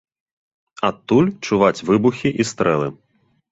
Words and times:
Адтуль 0.89 1.29
чуваць 1.49 1.83
выбухі 1.91 2.35
і 2.41 2.49
стрэлы. 2.55 2.91